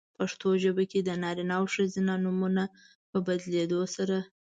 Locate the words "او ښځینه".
1.59-2.13